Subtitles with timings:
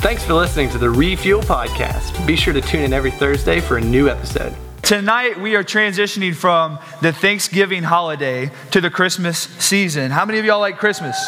[0.00, 2.26] Thanks for listening to the Refuel Podcast.
[2.26, 4.56] Be sure to tune in every Thursday for a new episode.
[4.80, 10.10] Tonight, we are transitioning from the Thanksgiving holiday to the Christmas season.
[10.10, 11.22] How many of y'all like Christmas?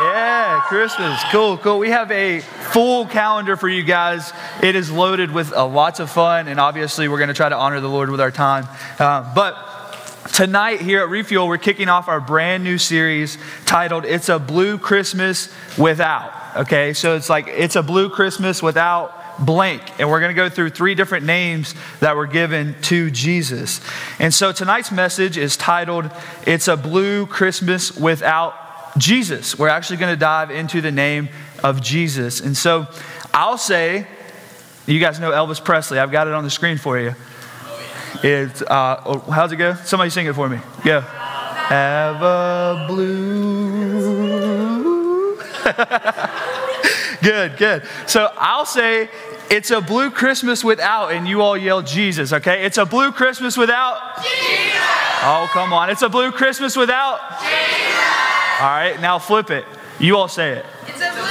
[0.00, 1.20] Yeah, Christmas.
[1.32, 1.80] Cool, cool.
[1.80, 2.38] We have a
[2.70, 4.32] full calendar for you guys.
[4.62, 7.56] It is loaded with uh, lots of fun, and obviously, we're going to try to
[7.56, 8.68] honor the Lord with our time.
[9.00, 14.28] Uh, but tonight, here at Refuel, we're kicking off our brand new series titled It's
[14.28, 16.41] a Blue Christmas Without.
[16.54, 19.82] Okay, so it's like it's a blue Christmas without blank.
[19.98, 23.80] And we're going to go through three different names that were given to Jesus.
[24.18, 26.10] And so tonight's message is titled
[26.46, 28.54] It's a Blue Christmas Without
[28.98, 29.58] Jesus.
[29.58, 31.30] We're actually going to dive into the name
[31.62, 32.40] of Jesus.
[32.40, 32.86] And so
[33.32, 34.06] I'll say,
[34.86, 35.98] you guys know Elvis Presley.
[35.98, 37.14] I've got it on the screen for you.
[38.22, 39.74] It's, uh, oh, how's it go?
[39.74, 40.58] Somebody sing it for me.
[40.84, 41.00] Go.
[41.00, 43.81] Have a blue.
[47.22, 47.82] good, good.
[48.06, 49.08] So I'll say
[49.50, 52.64] it's a blue Christmas without, and you all yell Jesus, okay?
[52.64, 54.80] It's a blue Christmas without Jesus.
[55.24, 55.90] Oh, come on.
[55.90, 58.60] It's a blue Christmas without Jesus.
[58.60, 59.64] All right, now flip it.
[60.00, 60.66] You all say it.
[60.86, 61.22] It's a blue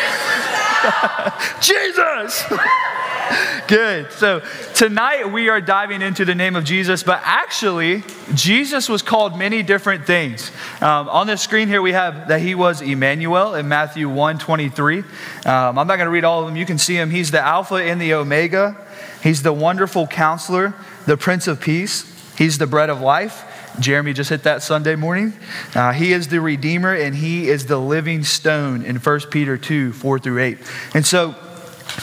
[0.00, 0.44] Christmas
[0.82, 2.88] without Jesus.
[3.68, 4.12] Good.
[4.12, 4.42] So
[4.74, 8.02] tonight we are diving into the name of Jesus, but actually,
[8.34, 10.50] Jesus was called many different things.
[10.80, 14.98] Um, on the screen here, we have that he was Emmanuel in Matthew 1 23.
[14.98, 15.04] Um,
[15.44, 16.56] I'm not going to read all of them.
[16.56, 17.10] You can see him.
[17.10, 18.76] He's the Alpha and the Omega,
[19.22, 20.74] he's the wonderful counselor,
[21.06, 23.44] the Prince of Peace, he's the bread of life.
[23.80, 25.34] Jeremy just hit that Sunday morning.
[25.72, 29.92] Uh, he is the Redeemer and he is the living stone in 1 Peter 2
[29.92, 30.58] 4 through 8.
[30.94, 31.36] And so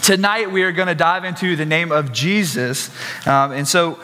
[0.01, 2.89] tonight we are going to dive into the name of Jesus.
[3.27, 3.99] Um, and so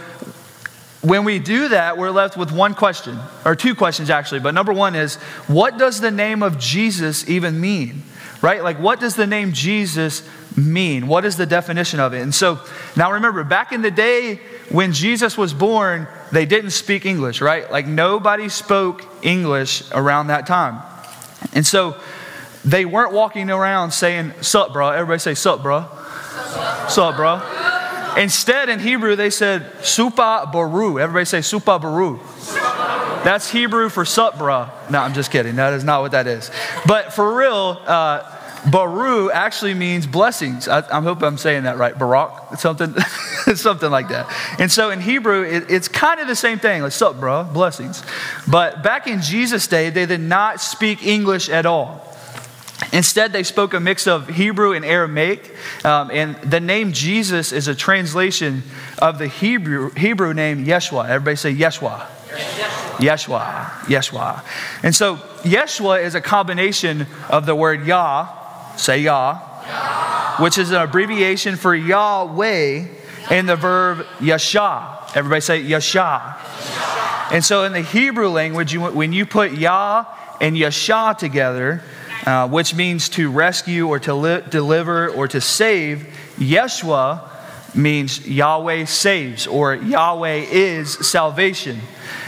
[1.01, 4.39] when we do that, we're left with one question, or two questions actually.
[4.39, 5.15] But number one is,
[5.47, 8.03] what does the name of Jesus even mean?
[8.41, 8.63] Right?
[8.63, 11.07] Like, what does the name Jesus mean?
[11.07, 12.21] What is the definition of it?
[12.21, 12.59] And so
[12.95, 17.71] now remember, back in the day when Jesus was born, they didn't speak English, right?
[17.71, 20.81] Like, nobody spoke English around that time.
[21.53, 21.97] And so
[22.63, 24.89] they weren't walking around saying, Sup, bro.
[24.89, 25.87] Everybody say, Sup, bro.
[26.87, 27.41] Sup, bro.
[28.17, 30.99] Instead, in Hebrew, they said, Supa Baru.
[30.99, 32.19] Everybody say, Supa Baru.
[33.23, 34.67] That's Hebrew for sup, bro.
[34.89, 35.55] No, I'm just kidding.
[35.55, 36.49] That is not what that is.
[36.87, 38.39] But for real, uh,
[38.69, 40.67] Baru actually means blessings.
[40.67, 41.97] I, I, hope I'm saying that right.
[41.97, 42.95] Barak, something,
[43.55, 44.27] something like that.
[44.59, 46.81] And so in Hebrew, it, it's kind of the same thing.
[46.81, 48.03] Like, sup, bro, blessings.
[48.47, 52.10] But back in Jesus' day, they did not speak English at all.
[52.91, 55.55] Instead, they spoke a mix of Hebrew and Aramaic.
[55.85, 58.63] Um, and the name Jesus is a translation
[58.99, 61.07] of the Hebrew, Hebrew name Yeshua.
[61.07, 62.07] Everybody say Yeshua.
[62.97, 63.69] Yeshua.
[63.85, 64.43] Yeshua.
[64.83, 70.43] And so Yeshua is a combination of the word Yah, say Yah, Yah.
[70.43, 72.85] which is an abbreviation for Yahweh,
[73.29, 74.99] and the verb Yasha.
[75.15, 76.37] Everybody say Yasha.
[77.31, 80.05] And so in the Hebrew language, you, when you put Yah
[80.41, 81.81] and Yasha together,
[82.25, 87.27] uh, which means to rescue or to li- deliver or to save, Yeshua
[87.75, 91.79] means Yahweh saves or Yahweh is salvation.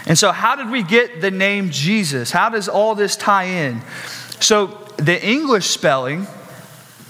[0.05, 2.31] And so, how did we get the name Jesus?
[2.31, 3.81] How does all this tie in?
[4.39, 6.27] So, the English spelling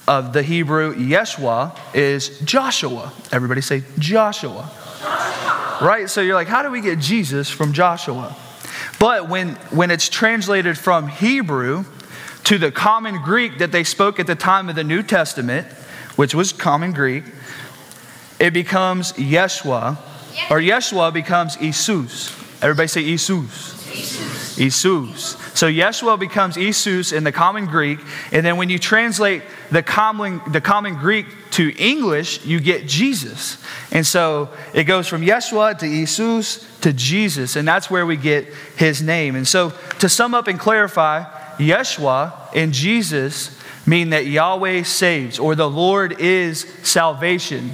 [0.07, 3.13] of the Hebrew Yeshua is Joshua.
[3.31, 4.69] Everybody say Joshua.
[5.81, 6.09] Right?
[6.09, 8.35] So you're like, how do we get Jesus from Joshua?
[8.99, 11.85] But when, when it's translated from Hebrew
[12.45, 15.67] to the common Greek that they spoke at the time of the New Testament,
[16.15, 17.23] which was common Greek,
[18.39, 19.97] it becomes Yeshua,
[20.49, 22.37] or Yeshua becomes Isus.
[22.61, 23.79] Everybody say Isus.
[24.59, 25.37] Isus.
[25.57, 27.99] So Yeshua becomes Isus in the common Greek,
[28.31, 33.63] and then when you translate the common, the common Greek to English, you get Jesus.
[33.91, 38.47] And so it goes from Yeshua to Isus to Jesus, and that's where we get
[38.75, 39.35] his name.
[39.35, 41.25] And so to sum up and clarify,
[41.58, 47.72] Yeshua and Jesus mean that Yahweh saves, or the Lord is salvation.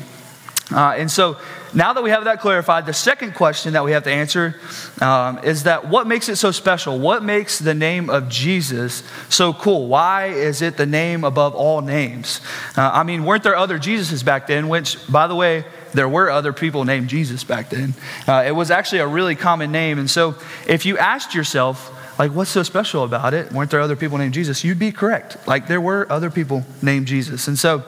[0.71, 1.37] Uh, and so
[1.73, 4.55] now that we have that clarified, the second question that we have to answer
[5.01, 6.99] um, is that what makes it so special?
[6.99, 9.87] What makes the name of Jesus so cool?
[9.87, 12.41] Why is it the name above all names?
[12.75, 14.67] Uh, I mean, weren't there other Jesuses back then?
[14.69, 17.93] Which, by the way, there were other people named Jesus back then.
[18.27, 19.99] Uh, it was actually a really common name.
[19.99, 20.35] And so
[20.67, 23.51] if you asked yourself, like, what's so special about it?
[23.53, 24.63] Weren't there other people named Jesus?
[24.63, 25.37] You'd be correct.
[25.47, 27.47] Like, there were other people named Jesus.
[27.47, 27.83] And so,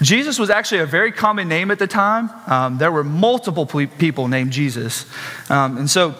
[0.00, 2.30] Jesus was actually a very common name at the time.
[2.46, 5.06] Um, there were multiple people named Jesus.
[5.50, 6.14] Um, and so,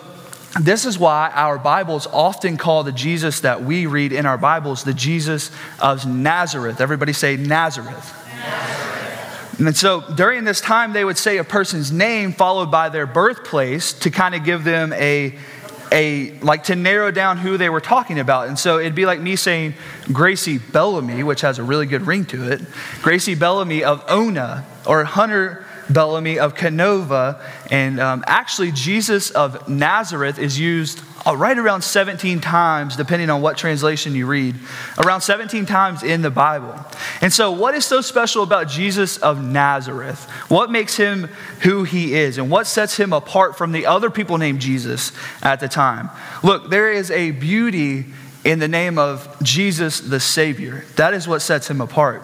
[0.60, 4.84] this is why our Bibles often call the Jesus that we read in our Bibles
[4.84, 5.50] the Jesus
[5.80, 6.80] of Nazareth.
[6.80, 8.14] Everybody say Nazareth.
[8.36, 9.60] Nazareth.
[9.60, 13.92] And so during this time, they would say a person's name followed by their birthplace
[14.00, 15.36] to kind of give them a
[15.92, 18.48] a like to narrow down who they were talking about.
[18.48, 19.74] And so it'd be like me saying
[20.12, 22.62] Gracie Bellamy, which has a really good ring to it.
[23.02, 27.40] Gracie Bellamy of Ona or Hunter Bellamy of Canova.
[27.70, 33.40] And um, actually, Jesus of Nazareth is used Uh, right around 17 times, depending on
[33.40, 34.54] what translation you read,
[34.98, 36.74] around 17 times in the Bible.
[37.22, 40.28] And so, what is so special about Jesus of Nazareth?
[40.48, 41.28] What makes him
[41.62, 42.36] who he is?
[42.36, 45.12] And what sets him apart from the other people named Jesus
[45.42, 46.10] at the time?
[46.42, 48.06] Look, there is a beauty
[48.44, 50.84] in the name of Jesus the Savior.
[50.96, 52.22] That is what sets him apart.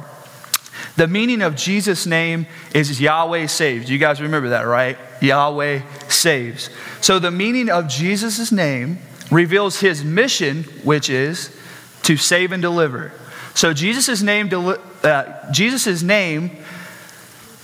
[0.97, 3.89] The meaning of Jesus' name is Yahweh saves.
[3.89, 4.99] You guys remember that, right?
[5.21, 6.71] Yahweh saves.
[7.01, 8.99] So the meaning of Jesus' name
[9.31, 11.57] reveals his mission, which is
[12.03, 13.13] to save and deliver.
[13.55, 14.51] So Jesus' name,
[15.03, 16.51] uh, Jesus' name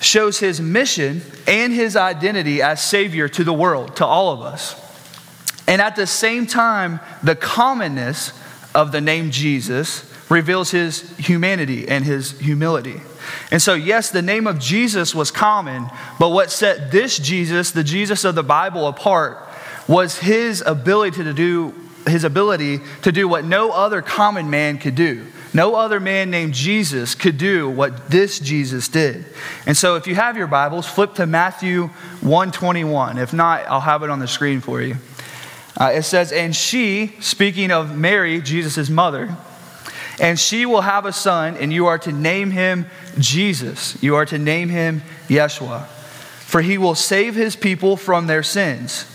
[0.00, 4.82] shows his mission and his identity as Savior to the world, to all of us.
[5.66, 8.32] And at the same time, the commonness
[8.74, 13.00] of the name Jesus reveals his humanity and his humility.
[13.50, 15.88] And so, yes, the name of Jesus was common,
[16.18, 19.38] but what set this Jesus, the Jesus of the Bible, apart
[19.88, 21.74] was his ability to do
[22.06, 25.26] his ability to do what no other common man could do.
[25.52, 29.24] No other man named Jesus could do what this Jesus did.
[29.64, 31.86] And so if you have your Bibles, flip to Matthew
[32.20, 33.18] 121.
[33.18, 34.96] If not, I'll have it on the screen for you.
[35.78, 39.36] Uh, it says, And she, speaking of Mary, Jesus' mother,
[40.20, 42.86] and she will have a son, and you are to name him
[43.18, 44.02] Jesus.
[44.02, 45.86] You are to name him Yeshua.
[45.86, 49.12] For he will save his people from their sins.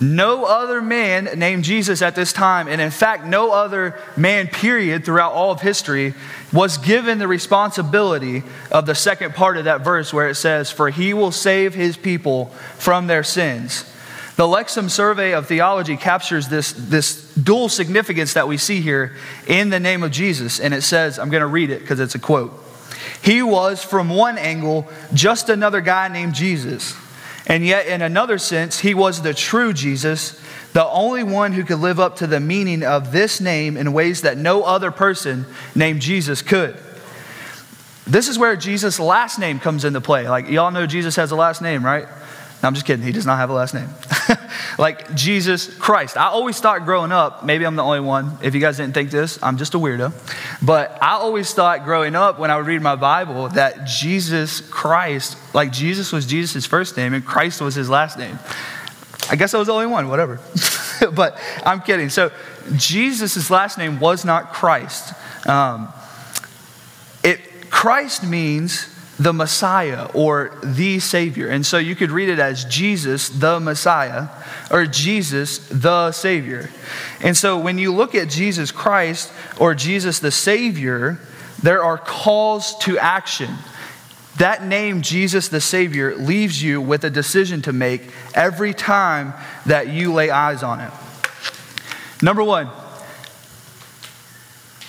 [0.00, 5.04] No other man named Jesus at this time, and in fact, no other man, period,
[5.04, 6.14] throughout all of history,
[6.52, 10.90] was given the responsibility of the second part of that verse where it says, For
[10.90, 12.46] he will save his people
[12.76, 13.92] from their sins.
[14.38, 19.16] The Lexham Survey of Theology captures this, this dual significance that we see here
[19.48, 20.60] in the name of Jesus.
[20.60, 22.52] And it says, I'm going to read it because it's a quote.
[23.20, 26.94] He was, from one angle, just another guy named Jesus.
[27.48, 30.40] And yet, in another sense, he was the true Jesus,
[30.72, 34.22] the only one who could live up to the meaning of this name in ways
[34.22, 36.76] that no other person named Jesus could.
[38.06, 40.28] This is where Jesus' last name comes into play.
[40.28, 42.06] Like, y'all know Jesus has a last name, right?
[42.62, 43.04] No, I'm just kidding.
[43.04, 43.88] He does not have a last name.
[44.78, 46.16] like Jesus Christ.
[46.16, 48.36] I always thought growing up, maybe I'm the only one.
[48.42, 50.12] If you guys didn't think this, I'm just a weirdo.
[50.64, 55.36] But I always thought growing up when I would read my Bible that Jesus Christ,
[55.54, 58.40] like Jesus was Jesus' first name and Christ was his last name.
[59.30, 60.40] I guess I was the only one, whatever.
[61.14, 62.08] but I'm kidding.
[62.08, 62.32] So
[62.76, 65.14] Jesus' last name was not Christ.
[65.46, 65.92] Um,
[67.22, 68.88] it, Christ means
[69.18, 71.48] the Messiah or the Savior.
[71.48, 74.28] And so you could read it as Jesus the Messiah
[74.70, 76.70] or Jesus the Savior.
[77.20, 81.18] And so when you look at Jesus Christ or Jesus the Savior,
[81.62, 83.50] there are calls to action.
[84.36, 88.02] That name, Jesus the Savior, leaves you with a decision to make
[88.34, 89.34] every time
[89.66, 90.92] that you lay eyes on it.
[92.22, 92.68] Number one,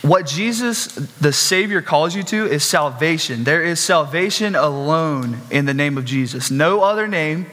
[0.09, 0.87] what Jesus,
[1.21, 3.43] the Savior, calls you to is salvation.
[3.43, 6.49] There is salvation alone in the name of Jesus.
[6.49, 7.45] No other name.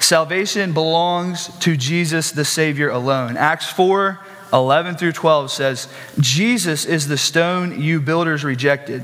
[0.00, 3.36] Salvation belongs to Jesus, the Savior, alone.
[3.36, 4.18] Acts 4
[4.50, 5.88] 11 through 12 says,
[6.18, 9.02] Jesus is the stone you builders rejected,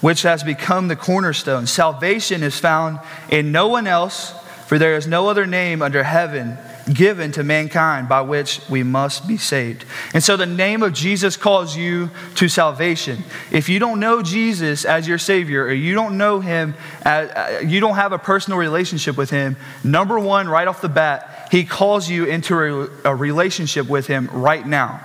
[0.00, 1.66] which has become the cornerstone.
[1.66, 4.32] Salvation is found in no one else,
[4.66, 6.56] for there is no other name under heaven
[6.92, 9.84] given to mankind by which we must be saved.
[10.14, 13.24] And so the name of Jesus calls you to salvation.
[13.50, 17.62] If you don't know Jesus as your Savior, or you don't know Him, as, uh,
[17.66, 21.64] you don't have a personal relationship with Him, number one, right off the bat, He
[21.64, 22.56] calls you into
[23.04, 25.04] a, a relationship with Him right now.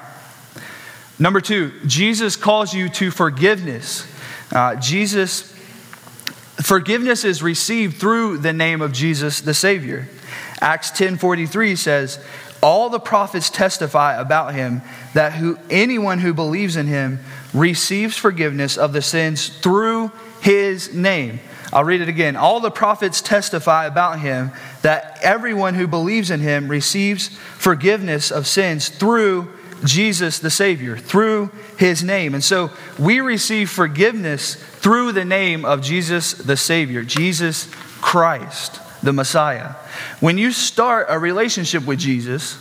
[1.18, 4.08] Number two, Jesus calls you to forgiveness.
[4.52, 5.52] Uh, Jesus,
[6.62, 10.08] forgiveness is received through the name of Jesus the Savior.
[10.62, 12.20] Acts 10:43 says,
[12.62, 17.20] "All the prophets testify about him that who anyone who believes in him
[17.54, 21.40] receives forgiveness of the sins through his name."
[21.74, 22.36] I'll read it again.
[22.36, 24.52] All the prophets testify about him
[24.82, 29.48] that everyone who believes in him receives forgiveness of sins through
[29.84, 32.36] Jesus the Savior, through his name.
[32.36, 37.68] And so we receive forgiveness through the name of Jesus the Savior, Jesus
[38.02, 39.76] Christ the Messiah.
[40.20, 42.58] When you start a relationship with Jesus,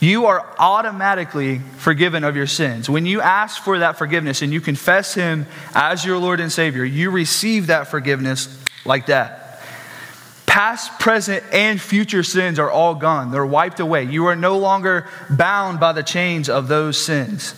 [0.00, 2.90] you are automatically forgiven of your sins.
[2.90, 6.84] When you ask for that forgiveness and you confess Him as your Lord and Savior,
[6.84, 9.62] you receive that forgiveness like that.
[10.44, 13.30] Past, present, and future sins are all gone.
[13.30, 14.04] They're wiped away.
[14.04, 17.54] You are no longer bound by the chains of those sins.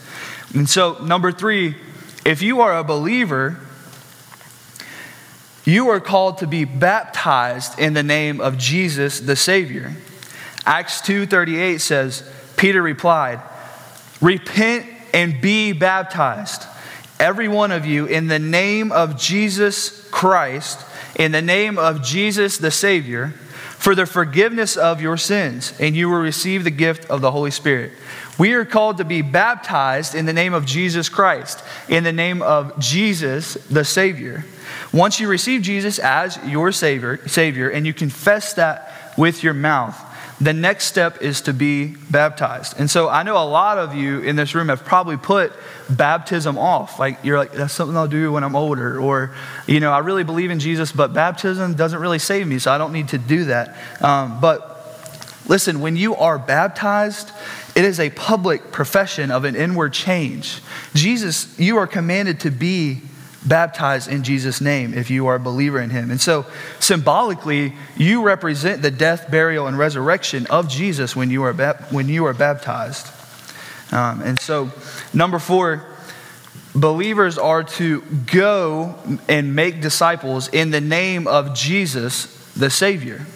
[0.55, 1.77] And so, number three,
[2.25, 3.59] if you are a believer,
[5.69, 9.93] you are called to be baptized in the name of Jesus the Savior.
[10.65, 12.23] Acts 2:38 says,
[12.57, 13.41] Peter replied,
[14.21, 16.65] "Repent and be baptized,
[17.21, 20.81] every one of you in the name of Jesus Christ,
[21.15, 23.35] in the name of Jesus the Savior,
[23.79, 27.51] for the forgiveness of your sins, and you will receive the gift of the Holy
[27.51, 27.93] Spirit."
[28.37, 32.43] We are called to be baptized in the name of Jesus Christ, in the name
[32.43, 34.45] of Jesus the Savior.
[34.93, 39.97] Once you receive Jesus as your Savior, Savior and you confess that with your mouth,
[40.41, 42.79] the next step is to be baptized.
[42.79, 45.53] And so I know a lot of you in this room have probably put
[45.91, 47.01] baptism off.
[47.01, 49.01] Like you're like, that's something I'll do when I'm older.
[49.01, 49.35] Or,
[49.67, 52.79] you know, I really believe in Jesus, but baptism doesn't really save me, so I
[52.79, 53.77] don't need to do that.
[54.01, 54.77] Um, but
[55.49, 57.33] listen, when you are baptized,
[57.75, 60.61] it is a public profession of an inward change.
[60.95, 63.01] Jesus, you are commanded to be
[63.47, 66.11] baptized in Jesus' name if you are a believer in him.
[66.11, 66.47] And so,
[66.81, 71.53] symbolically, you represent the death, burial, and resurrection of Jesus when you are,
[71.91, 73.07] when you are baptized.
[73.93, 74.71] Um, and so,
[75.15, 75.87] number four,
[76.75, 78.97] believers are to go
[79.29, 83.27] and make disciples in the name of Jesus, the Savior.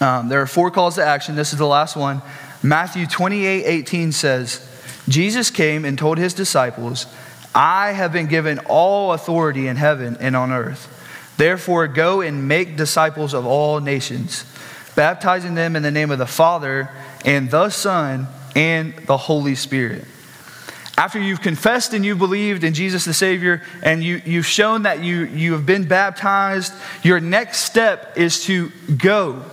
[0.00, 1.36] Um, there are four calls to action.
[1.36, 2.22] This is the last one.
[2.62, 4.62] Matthew 28 18 says,
[5.08, 7.06] Jesus came and told his disciples,
[7.56, 10.92] I have been given all authority in heaven and on earth.
[11.38, 14.44] Therefore, go and make disciples of all nations,
[14.94, 16.90] baptizing them in the name of the Father
[17.24, 20.04] and the Son and the Holy Spirit.
[20.98, 25.02] After you've confessed and you believed in Jesus the Savior and you, you've shown that
[25.02, 29.44] you, you have been baptized, your next step is to go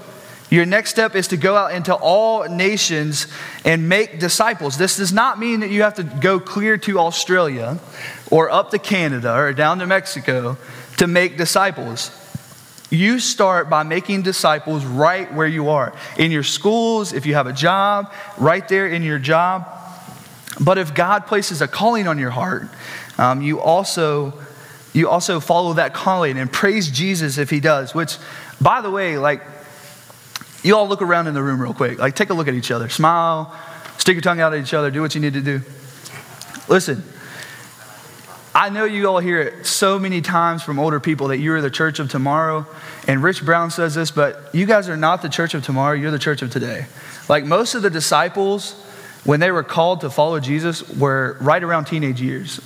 [0.54, 3.28] your next step is to go out into all nations
[3.66, 4.78] and make disciples.
[4.78, 7.80] This does not mean that you have to go clear to Australia
[8.30, 10.58] or up to Canada or down to Mexico
[10.98, 12.12] to make disciples.
[12.92, 17.48] You start by making disciples right where you are in your schools, if you have
[17.48, 19.68] a job, right there in your job.
[20.60, 22.70] But if God places a calling on your heart,
[23.18, 24.34] um, you also
[24.94, 27.96] you also follow that calling and praise Jesus if He does.
[27.96, 28.18] Which,
[28.62, 29.42] by the way, like
[30.64, 32.00] you all look around in the room real quick.
[32.00, 32.90] Like, take a look at each other.
[32.90, 33.56] Smile,
[33.98, 35.62] stick your tongue out at each other, do what you need to do.
[36.68, 37.04] Listen,
[38.56, 41.72] I know you all hear it so many times from older people that you're the
[41.72, 42.68] church of tomorrow.
[43.08, 46.12] And Rich Brown says this, but you guys are not the church of tomorrow, you're
[46.12, 46.86] the church of today.
[47.28, 48.74] Like most of the disciples,
[49.24, 52.62] when they were called to follow Jesus, were right around teenage years.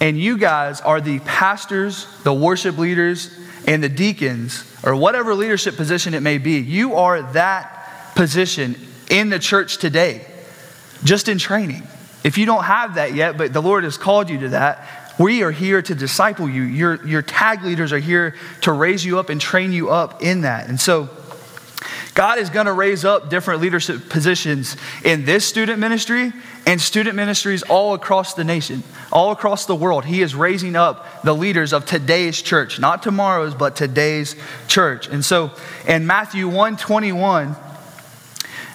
[0.00, 3.36] And you guys are the pastors, the worship leaders,
[3.66, 8.76] and the deacons, or whatever leadership position it may be, you are that position
[9.10, 10.26] in the church today,
[11.04, 11.82] just in training.
[12.22, 14.86] If you don't have that yet, but the Lord has called you to that,
[15.18, 16.62] we are here to disciple you.
[16.62, 20.40] Your, your tag leaders are here to raise you up and train you up in
[20.40, 20.68] that.
[20.68, 21.08] And so,
[22.14, 26.32] God is going to raise up different leadership positions in this student ministry
[26.64, 30.04] and student ministries all across the nation, all across the world.
[30.04, 34.36] He is raising up the leaders of today's church, not tomorrow's, but today's
[34.68, 35.08] church.
[35.08, 35.50] And so
[35.88, 37.56] in Matthew 121,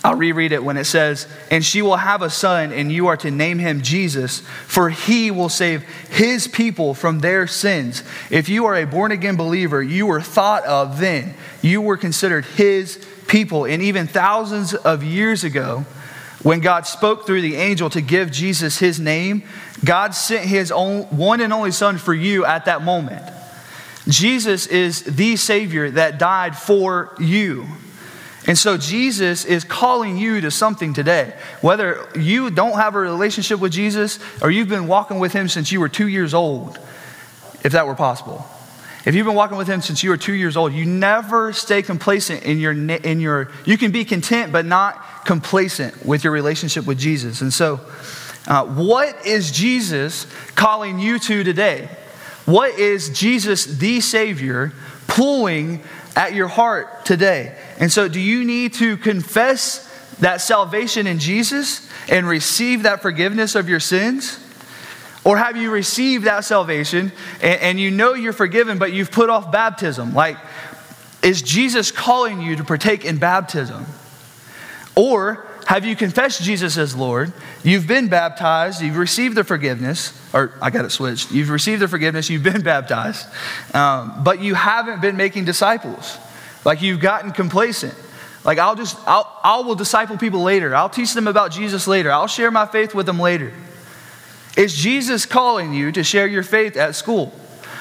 [0.04, 3.18] I'll reread it when it says, And she will have a son, and you are
[3.18, 8.04] to name him Jesus, for he will save his people from their sins.
[8.30, 11.34] If you are a born again believer, you were thought of then.
[11.62, 13.66] You were considered his people.
[13.66, 15.86] And even thousands of years ago,
[16.44, 19.44] when God spoke through the angel to give Jesus his name,
[19.84, 23.24] God sent his own one and only son for you at that moment.
[24.08, 27.68] Jesus is the Savior that died for you.
[28.50, 31.36] And so Jesus is calling you to something today.
[31.62, 35.72] Whether you don't have a relationship with Jesus or you've been walking with him since
[35.72, 36.80] you were two years old,
[37.64, 38.44] if that were possible.
[39.06, 41.84] If you've been walking with him since you were two years old, you never stay
[41.84, 46.88] complacent in your, in your you can be content, but not complacent with your relationship
[46.88, 47.42] with Jesus.
[47.42, 47.80] And so,
[48.48, 50.26] uh, what is Jesus
[50.56, 51.88] calling you to today?
[52.46, 54.74] What is Jesus, the Savior,
[55.20, 55.82] pulling
[56.16, 57.54] at your heart today?
[57.78, 59.86] And so, do you need to confess
[60.22, 64.40] that salvation in Jesus and receive that forgiveness of your sins?
[65.26, 67.12] Or have you received that salvation
[67.42, 70.14] and, and, you know you're forgiven, but you've put off baptism?
[70.14, 70.38] Like,
[71.22, 73.86] is Jesus calling you to partake in baptism?
[74.96, 77.32] Or have you confessed Jesus as Lord?
[77.62, 81.32] You've been baptized, you've received the forgiveness, or I got it switched.
[81.32, 83.28] You've received the forgiveness, you've been baptized,
[83.76, 86.18] um, but you haven't been making disciples.
[86.66, 87.94] Like you've gotten complacent.
[88.44, 90.76] Like I'll just, I'll, I will disciple people later.
[90.76, 92.12] I'll teach them about Jesus later.
[92.12, 93.54] I'll share my faith with them later.
[94.58, 97.32] Is Jesus calling you to share your faith at school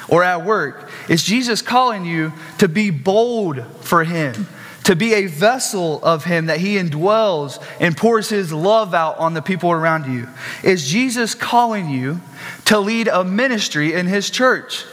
[0.07, 0.91] or at work?
[1.09, 4.47] Is Jesus calling you to be bold for Him?
[4.85, 9.33] To be a vessel of Him that He indwells and pours His love out on
[9.33, 10.27] the people around you?
[10.63, 12.21] Is Jesus calling you
[12.65, 14.85] to lead a ministry in His church?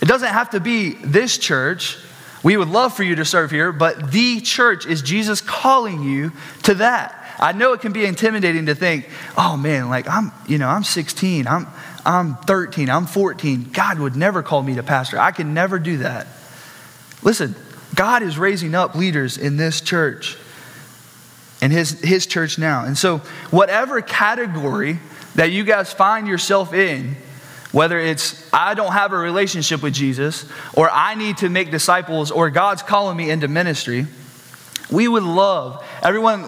[0.00, 1.98] It doesn't have to be this church.
[2.42, 6.32] We would love for you to serve here, but the church is Jesus calling you
[6.64, 7.22] to that.
[7.38, 10.84] I know it can be intimidating to think, oh man, like I'm, you know, I'm
[10.84, 11.66] 16, I'm,
[12.04, 13.70] I'm 13, I'm 14.
[13.72, 15.18] God would never call me to pastor.
[15.18, 16.26] I can never do that.
[17.22, 17.54] Listen,
[17.96, 20.36] God is raising up leaders in this church
[21.60, 22.84] and his, his church now.
[22.84, 23.18] And so,
[23.50, 25.00] whatever category
[25.34, 27.16] that you guys find yourself in,
[27.72, 32.30] whether it's I don't have a relationship with Jesus, or I need to make disciples,
[32.30, 34.06] or God's calling me into ministry,
[34.90, 36.46] we would love everyone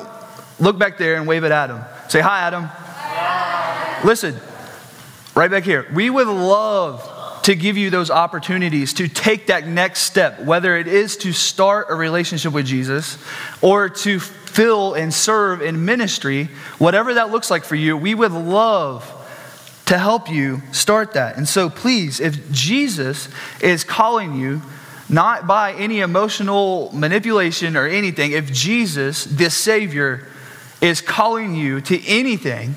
[0.60, 1.82] look back there and wave at Adam.
[2.08, 2.64] Say, Hi, Adam.
[2.64, 4.02] Hi.
[4.04, 4.36] Listen,
[5.34, 5.86] right back here.
[5.92, 7.17] We would love
[7.48, 11.86] to give you those opportunities to take that next step, whether it is to start
[11.88, 13.16] a relationship with Jesus
[13.62, 18.32] or to fill and serve in ministry, whatever that looks like for you, we would
[18.32, 19.02] love
[19.86, 21.38] to help you start that.
[21.38, 23.30] And so, please, if Jesus
[23.62, 24.60] is calling you,
[25.08, 30.28] not by any emotional manipulation or anything, if Jesus, this Savior,
[30.82, 32.74] is calling you to anything,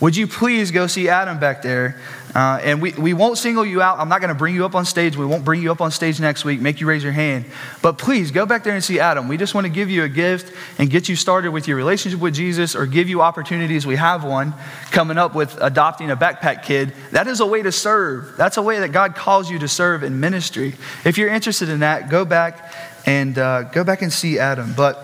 [0.00, 2.00] would you please go see Adam back there
[2.34, 4.00] uh, and we, we won't single you out.
[4.00, 5.16] I'm not going to bring you up on stage.
[5.16, 7.44] We won't bring you up on stage next week, make you raise your hand.
[7.80, 9.28] But please go back there and see Adam.
[9.28, 12.18] We just want to give you a gift and get you started with your relationship
[12.18, 13.86] with Jesus or give you opportunities.
[13.86, 14.52] We have one
[14.90, 16.92] coming up with adopting a backpack kid.
[17.12, 18.36] That is a way to serve.
[18.36, 20.74] That's a way that God calls you to serve in ministry.
[21.04, 22.74] If you're interested in that, go back
[23.06, 24.74] and uh, go back and see Adam.
[24.76, 24.96] But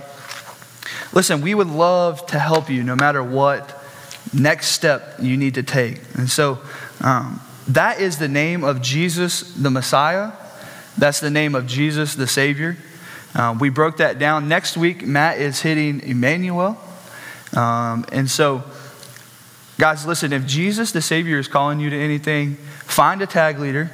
[1.12, 3.77] listen, we would love to help you no matter what
[4.33, 6.01] next step you need to take.
[6.14, 6.59] And so,
[7.01, 10.33] um, that is the name of Jesus the Messiah.
[10.99, 12.77] That's the name of Jesus the Savior.
[13.35, 14.49] Um, we broke that down.
[14.49, 16.79] Next week, Matt is hitting Emmanuel.
[17.57, 18.65] Um, and so,
[19.79, 23.91] guys, listen, if Jesus the Savior is calling you to anything, find a tag leader,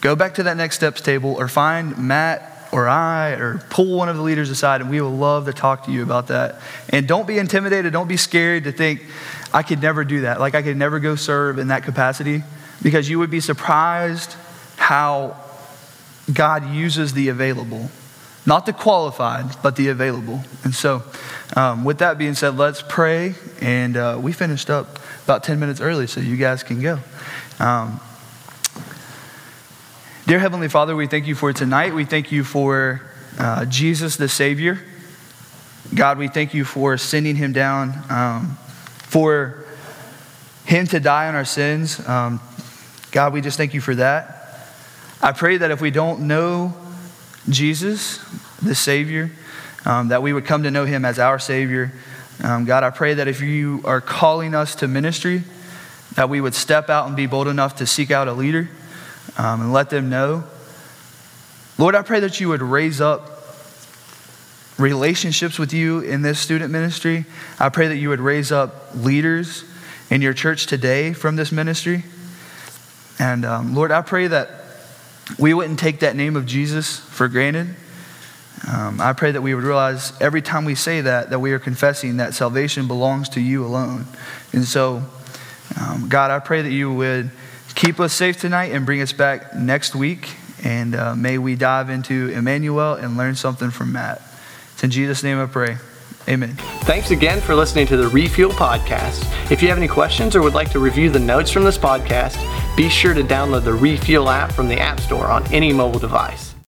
[0.00, 4.08] go back to that next steps table, or find Matt or I, or pull one
[4.08, 6.60] of the leaders aside, and we will love to talk to you about that.
[6.90, 9.02] And don't be intimidated, don't be scared to think,
[9.52, 10.40] I could never do that.
[10.40, 12.42] Like, I could never go serve in that capacity
[12.82, 14.34] because you would be surprised
[14.76, 15.36] how
[16.32, 17.90] God uses the available.
[18.46, 20.42] Not the qualified, but the available.
[20.64, 21.02] And so,
[21.56, 23.34] um, with that being said, let's pray.
[23.60, 26.98] And uh, we finished up about 10 minutes early, so you guys can go.
[27.58, 28.00] Um,
[30.26, 31.94] dear Heavenly Father, we thank you for tonight.
[31.94, 33.02] We thank you for
[33.38, 34.80] uh, Jesus the Savior.
[35.94, 37.92] God, we thank you for sending him down.
[38.08, 38.58] Um,
[39.08, 39.64] for
[40.66, 42.06] him to die on our sins.
[42.06, 42.40] Um,
[43.10, 44.68] God, we just thank you for that.
[45.22, 46.74] I pray that if we don't know
[47.48, 48.18] Jesus,
[48.60, 49.30] the Savior,
[49.86, 51.90] um, that we would come to know him as our Savior.
[52.44, 55.42] Um, God, I pray that if you are calling us to ministry,
[56.14, 58.68] that we would step out and be bold enough to seek out a leader
[59.38, 60.44] um, and let them know.
[61.78, 63.37] Lord, I pray that you would raise up
[64.78, 67.24] relationships with you in this student ministry.
[67.58, 69.64] I pray that you would raise up leaders
[70.10, 72.04] in your church today from this ministry.
[73.18, 74.48] And um, Lord, I pray that
[75.38, 77.74] we wouldn't take that name of Jesus for granted.
[78.72, 81.58] Um, I pray that we would realize every time we say that, that we are
[81.58, 84.06] confessing that salvation belongs to you alone.
[84.52, 85.02] And so,
[85.78, 87.30] um, God, I pray that you would
[87.74, 90.34] keep us safe tonight and bring us back next week.
[90.64, 94.22] And uh, may we dive into Emmanuel and learn something from Matt.
[94.78, 95.76] It's in Jesus' name I pray.
[96.28, 96.54] Amen.
[96.82, 99.26] Thanks again for listening to the Refuel Podcast.
[99.50, 102.36] If you have any questions or would like to review the notes from this podcast,
[102.76, 106.47] be sure to download the Refuel app from the App Store on any mobile device.